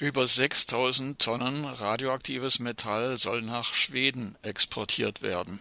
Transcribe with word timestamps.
Über 0.00 0.26
6000 0.26 1.20
Tonnen 1.20 1.66
radioaktives 1.66 2.58
Metall 2.58 3.18
soll 3.18 3.42
nach 3.42 3.74
Schweden 3.74 4.34
exportiert 4.40 5.20
werden. 5.20 5.60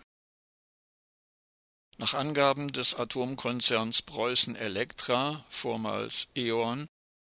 Nach 1.97 2.13
Angaben 2.13 2.71
des 2.71 2.95
Atomkonzerns 2.95 4.01
Preußen 4.01 4.55
Elektra, 4.55 5.43
vormals 5.49 6.29
E.ON, 6.35 6.87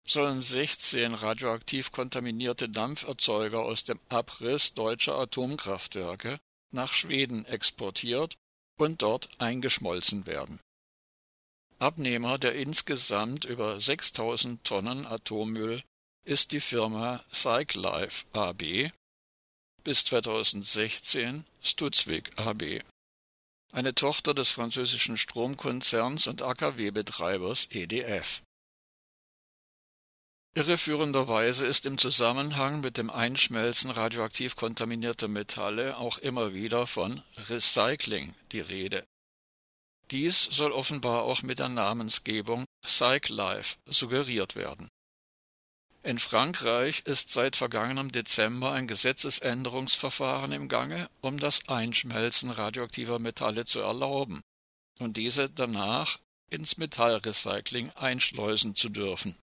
sollen 0.07 0.43
16 0.43 1.15
radioaktiv 1.15 1.91
kontaminierte 1.91 2.69
Dampferzeuger 2.69 3.61
aus 3.61 3.83
dem 3.83 3.99
Abriss 4.07 4.75
deutscher 4.75 5.17
Atomkraftwerke 5.17 6.37
nach 6.69 6.93
Schweden 6.93 7.45
exportiert 7.45 8.35
und 8.77 9.01
dort 9.01 9.27
eingeschmolzen 9.39 10.27
werden. 10.27 10.59
Abnehmer 11.79 12.37
der 12.37 12.53
insgesamt 12.53 13.45
über 13.45 13.79
6000 13.79 14.63
Tonnen 14.63 15.07
Atommüll 15.07 15.81
ist 16.23 16.51
die 16.51 16.59
Firma 16.59 17.23
Cyclife 17.33 18.25
AB, 18.33 18.91
bis 19.83 20.05
2016 20.05 21.45
Studsvik 21.63 22.37
AB, 22.39 22.83
eine 23.71 23.95
Tochter 23.95 24.33
des 24.33 24.51
französischen 24.51 25.17
Stromkonzerns 25.17 26.27
und 26.27 26.43
AKW-Betreibers 26.43 27.67
EDF. 27.71 28.43
Irreführenderweise 30.53 31.65
ist 31.65 31.85
im 31.85 31.97
Zusammenhang 31.97 32.81
mit 32.81 32.97
dem 32.97 33.09
Einschmelzen 33.09 33.89
radioaktiv 33.89 34.55
kontaminierter 34.55 35.29
Metalle 35.29 35.97
auch 35.97 36.17
immer 36.17 36.53
wieder 36.53 36.85
von 36.87 37.23
Recycling 37.49 38.35
die 38.51 38.59
Rede. 38.59 39.05
Dies 40.11 40.43
soll 40.43 40.73
offenbar 40.73 41.23
auch 41.23 41.41
mit 41.41 41.59
der 41.59 41.69
Namensgebung 41.69 42.65
Cyclife 42.85 43.77
suggeriert 43.87 44.55
werden 44.55 44.89
in 46.03 46.17
Frankreich 46.17 47.03
ist 47.05 47.29
seit 47.29 47.55
vergangenem 47.55 48.11
Dezember 48.11 48.71
ein 48.71 48.87
Gesetzesänderungsverfahren 48.87 50.51
im 50.51 50.67
Gange, 50.67 51.09
um 51.21 51.37
das 51.37 51.67
Einschmelzen 51.67 52.49
radioaktiver 52.49 53.19
Metalle 53.19 53.65
zu 53.65 53.81
erlauben 53.81 54.41
und 54.99 55.17
diese 55.17 55.49
danach 55.49 56.19
ins 56.49 56.77
Metallrecycling 56.77 57.91
einschleusen 57.91 58.75
zu 58.75 58.89
dürfen. 58.89 59.35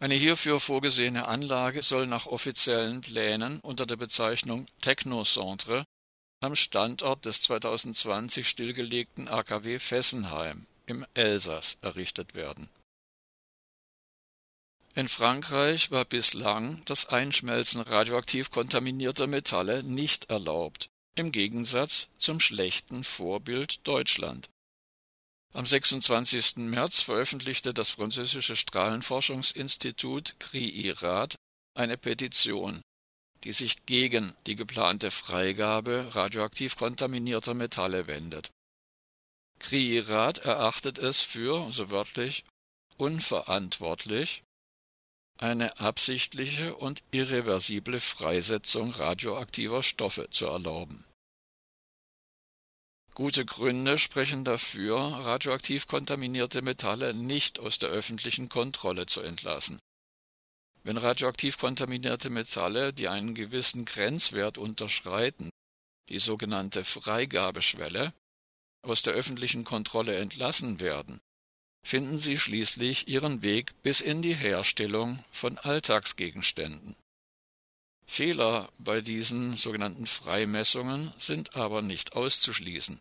Eine 0.00 0.14
hierfür 0.14 0.58
vorgesehene 0.58 1.28
Anlage 1.28 1.84
soll 1.84 2.08
nach 2.08 2.26
offiziellen 2.26 3.00
Plänen 3.00 3.60
unter 3.60 3.86
der 3.86 3.96
Bezeichnung 3.96 4.66
Technocentre 4.80 5.84
am 6.40 6.56
Standort 6.56 7.24
des 7.24 7.40
2020 7.42 8.48
stillgelegten 8.48 9.28
AKW 9.28 9.78
Fessenheim 9.78 10.66
im 10.86 11.06
Elsass 11.14 11.78
errichtet 11.82 12.34
werden 12.34 12.68
in 14.94 15.08
Frankreich 15.08 15.90
war 15.90 16.04
bislang 16.04 16.82
das 16.84 17.06
Einschmelzen 17.06 17.80
radioaktiv 17.80 18.50
kontaminierter 18.50 19.26
Metalle 19.26 19.82
nicht 19.82 20.30
erlaubt, 20.30 20.88
im 21.14 21.32
Gegensatz 21.32 22.08
zum 22.18 22.40
schlechten 22.40 23.04
Vorbild 23.04 23.86
Deutschland. 23.86 24.48
Am 25.54 25.66
26. 25.66 26.56
März 26.56 27.02
veröffentlichte 27.02 27.74
das 27.74 27.90
französische 27.90 28.56
Strahlenforschungsinstitut 28.56 30.36
CRI-RAD 30.38 31.36
eine 31.74 31.98
Petition, 31.98 32.80
die 33.44 33.52
sich 33.52 33.84
gegen 33.84 34.34
die 34.46 34.56
geplante 34.56 35.10
Freigabe 35.10 36.14
radioaktiv 36.14 36.76
kontaminierter 36.76 37.54
Metalle 37.54 38.06
wendet. 38.06 38.50
CRI-RAD 39.58 40.38
erachtet 40.38 40.98
es 40.98 41.20
für, 41.20 41.70
so 41.70 41.90
wörtlich, 41.90 42.44
unverantwortlich, 42.96 44.42
eine 45.42 45.80
absichtliche 45.80 46.76
und 46.76 47.02
irreversible 47.10 47.98
Freisetzung 47.98 48.92
radioaktiver 48.92 49.82
Stoffe 49.82 50.30
zu 50.30 50.46
erlauben. 50.46 51.04
Gute 53.14 53.44
Gründe 53.44 53.98
sprechen 53.98 54.44
dafür, 54.44 54.98
radioaktiv 55.00 55.88
kontaminierte 55.88 56.62
Metalle 56.62 57.12
nicht 57.12 57.58
aus 57.58 57.80
der 57.80 57.88
öffentlichen 57.88 58.48
Kontrolle 58.48 59.06
zu 59.06 59.20
entlassen. 59.20 59.80
Wenn 60.84 60.96
radioaktiv 60.96 61.58
kontaminierte 61.58 62.30
Metalle, 62.30 62.92
die 62.92 63.08
einen 63.08 63.34
gewissen 63.34 63.84
Grenzwert 63.84 64.58
unterschreiten, 64.58 65.50
die 66.08 66.20
sogenannte 66.20 66.84
Freigabeschwelle, 66.84 68.14
aus 68.82 69.02
der 69.02 69.14
öffentlichen 69.14 69.64
Kontrolle 69.64 70.16
entlassen 70.18 70.78
werden, 70.78 71.20
finden 71.84 72.18
sie 72.18 72.38
schließlich 72.38 73.08
ihren 73.08 73.42
Weg 73.42 73.72
bis 73.82 74.00
in 74.00 74.22
die 74.22 74.34
Herstellung 74.34 75.24
von 75.30 75.58
Alltagsgegenständen. 75.58 76.96
Fehler 78.06 78.70
bei 78.78 79.00
diesen 79.00 79.56
sogenannten 79.56 80.06
Freimessungen 80.06 81.12
sind 81.18 81.56
aber 81.56 81.82
nicht 81.82 82.14
auszuschließen. 82.14 83.00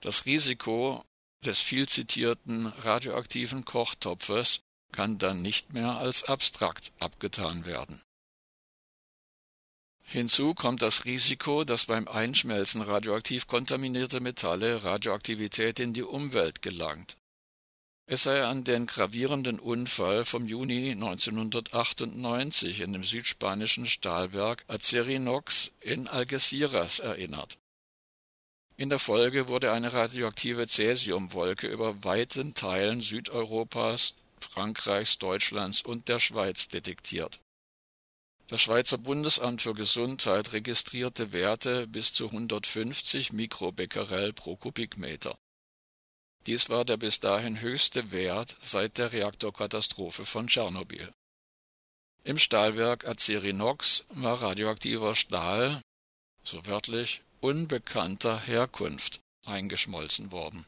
Das 0.00 0.26
Risiko 0.26 1.04
des 1.44 1.60
viel 1.60 1.88
zitierten 1.88 2.66
radioaktiven 2.66 3.64
Kochtopfes 3.64 4.60
kann 4.92 5.18
dann 5.18 5.42
nicht 5.42 5.72
mehr 5.72 5.96
als 5.96 6.24
abstrakt 6.24 6.92
abgetan 6.98 7.64
werden. 7.64 8.02
Hinzu 10.04 10.54
kommt 10.54 10.82
das 10.82 11.04
Risiko, 11.04 11.64
dass 11.64 11.86
beim 11.86 12.06
Einschmelzen 12.06 12.82
radioaktiv 12.82 13.46
kontaminierte 13.46 14.20
Metalle 14.20 14.84
Radioaktivität 14.84 15.80
in 15.80 15.94
die 15.94 16.02
Umwelt 16.02 16.60
gelangt. 16.60 17.16
Es 18.06 18.24
sei 18.24 18.44
an 18.44 18.64
den 18.64 18.86
gravierenden 18.86 19.58
Unfall 19.60 20.24
vom 20.24 20.46
Juni 20.46 20.90
1998 20.90 22.80
in 22.80 22.92
dem 22.92 23.04
südspanischen 23.04 23.86
Stahlwerk 23.86 24.64
Acerinox 24.66 25.70
in 25.80 26.08
Algeciras 26.08 26.98
erinnert. 26.98 27.58
In 28.76 28.90
der 28.90 28.98
Folge 28.98 29.48
wurde 29.48 29.72
eine 29.72 29.92
radioaktive 29.92 30.66
Cäsiumwolke 30.66 31.68
über 31.68 32.02
weiten 32.02 32.54
Teilen 32.54 33.00
Südeuropas, 33.00 34.14
Frankreichs, 34.40 35.18
Deutschlands 35.18 35.82
und 35.82 36.08
der 36.08 36.18
Schweiz 36.18 36.68
detektiert. 36.68 37.38
Das 38.48 38.60
Schweizer 38.60 38.98
Bundesamt 38.98 39.62
für 39.62 39.74
Gesundheit 39.74 40.52
registrierte 40.52 41.32
Werte 41.32 41.86
bis 41.86 42.12
zu 42.12 42.26
150 42.26 43.32
Mikrobecquerel 43.32 44.32
pro 44.32 44.56
Kubikmeter. 44.56 45.38
Dies 46.46 46.68
war 46.68 46.84
der 46.84 46.96
bis 46.96 47.20
dahin 47.20 47.60
höchste 47.60 48.10
Wert 48.10 48.56
seit 48.60 48.98
der 48.98 49.12
Reaktorkatastrophe 49.12 50.26
von 50.26 50.48
Tschernobyl. 50.48 51.12
Im 52.24 52.38
Stahlwerk 52.38 53.06
Acerinox 53.06 54.04
war 54.10 54.42
radioaktiver 54.42 55.14
Stahl, 55.14 55.80
so 56.44 56.66
wörtlich, 56.66 57.22
unbekannter 57.40 58.40
Herkunft 58.40 59.20
eingeschmolzen 59.44 60.30
worden. 60.30 60.66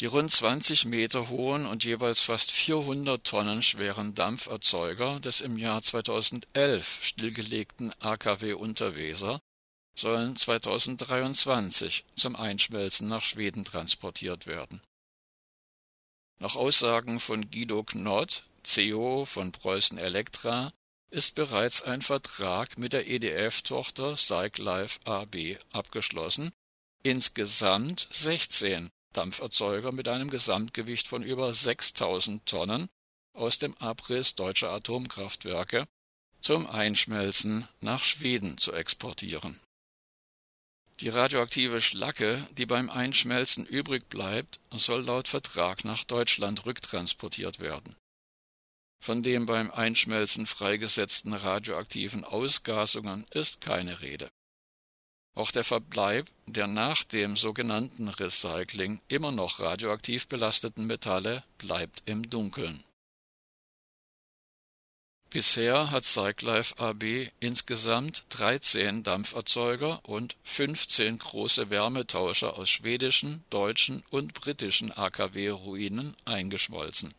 Die 0.00 0.06
rund 0.06 0.30
20 0.30 0.86
Meter 0.86 1.28
hohen 1.28 1.66
und 1.66 1.84
jeweils 1.84 2.22
fast 2.22 2.50
400 2.52 3.22
Tonnen 3.22 3.62
schweren 3.62 4.14
Dampferzeuger 4.14 5.20
des 5.20 5.42
im 5.42 5.58
Jahr 5.58 5.82
2011 5.82 7.04
stillgelegten 7.04 7.92
AKW 8.00 8.54
Unterweser 8.54 9.40
sollen 10.00 10.34
2023 10.34 12.04
zum 12.16 12.34
Einschmelzen 12.34 13.06
nach 13.08 13.22
Schweden 13.22 13.64
transportiert 13.66 14.46
werden. 14.46 14.80
Nach 16.38 16.56
Aussagen 16.56 17.20
von 17.20 17.50
Guido 17.50 17.84
Knott, 17.84 18.44
CEO 18.62 19.26
von 19.26 19.52
Preußen 19.52 19.98
Elektra, 19.98 20.72
ist 21.10 21.34
bereits 21.34 21.82
ein 21.82 22.00
Vertrag 22.00 22.78
mit 22.78 22.94
der 22.94 23.08
EDF-Tochter 23.08 24.16
Cyclife 24.16 25.00
AB 25.04 25.58
abgeschlossen, 25.70 26.50
insgesamt 27.02 28.08
16 28.10 28.88
Dampferzeuger 29.12 29.92
mit 29.92 30.08
einem 30.08 30.30
Gesamtgewicht 30.30 31.08
von 31.08 31.22
über 31.22 31.52
6000 31.52 32.46
Tonnen 32.46 32.88
aus 33.34 33.58
dem 33.58 33.76
Abriss 33.78 34.34
deutscher 34.34 34.70
Atomkraftwerke 34.70 35.86
zum 36.40 36.66
Einschmelzen 36.66 37.68
nach 37.80 38.02
Schweden 38.02 38.56
zu 38.56 38.72
exportieren 38.72 39.60
die 41.00 41.08
radioaktive 41.08 41.80
Schlacke, 41.80 42.46
die 42.52 42.66
beim 42.66 42.90
Einschmelzen 42.90 43.64
übrig 43.64 44.08
bleibt, 44.08 44.60
soll 44.70 45.02
laut 45.02 45.28
Vertrag 45.28 45.84
nach 45.84 46.04
Deutschland 46.04 46.66
rücktransportiert 46.66 47.58
werden. 47.58 47.96
Von 49.02 49.22
den 49.22 49.46
beim 49.46 49.70
Einschmelzen 49.70 50.46
freigesetzten 50.46 51.32
radioaktiven 51.32 52.24
Ausgasungen 52.24 53.24
ist 53.32 53.62
keine 53.62 54.02
Rede. 54.02 54.30
Auch 55.34 55.52
der 55.52 55.64
Verbleib 55.64 56.28
der 56.46 56.66
nach 56.66 57.04
dem 57.04 57.36
sogenannten 57.36 58.08
Recycling 58.08 59.00
immer 59.08 59.32
noch 59.32 59.60
radioaktiv 59.60 60.28
belasteten 60.28 60.86
Metalle 60.86 61.44
bleibt 61.56 62.02
im 62.04 62.28
Dunkeln 62.28 62.84
Bisher 65.32 65.92
hat 65.92 66.02
Cyclife 66.04 66.76
AB 66.78 67.30
insgesamt 67.38 68.24
13 68.30 69.04
Dampferzeuger 69.04 70.04
und 70.04 70.36
15 70.42 71.20
große 71.20 71.70
Wärmetauscher 71.70 72.58
aus 72.58 72.68
schwedischen, 72.68 73.44
deutschen 73.48 74.02
und 74.10 74.34
britischen 74.34 74.90
AKW-Ruinen 74.90 76.16
eingeschmolzen. 76.24 77.14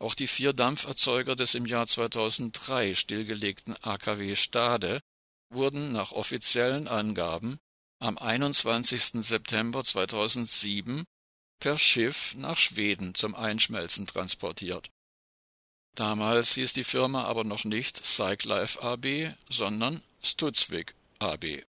Auch 0.00 0.16
die 0.16 0.26
vier 0.26 0.52
Dampferzeuger 0.52 1.36
des 1.36 1.54
im 1.54 1.64
Jahr 1.64 1.86
2003 1.86 2.96
stillgelegten 2.96 3.76
AKW 3.82 4.34
Stade 4.34 5.00
wurden 5.48 5.92
nach 5.92 6.10
offiziellen 6.10 6.88
Angaben 6.88 7.60
am 8.00 8.18
21. 8.18 9.22
September 9.22 9.84
2007 9.84 11.04
per 11.60 11.78
Schiff 11.78 12.34
nach 12.34 12.56
Schweden 12.56 13.14
zum 13.14 13.36
Einschmelzen 13.36 14.08
transportiert. 14.08 14.90
Damals 15.94 16.54
hieß 16.54 16.72
die 16.72 16.84
Firma 16.84 17.24
aber 17.24 17.44
noch 17.44 17.64
nicht 17.64 18.04
Cyclife 18.04 18.82
AB, 18.82 19.34
sondern 19.48 20.02
Studsvik 20.22 20.94
AB 21.18 21.64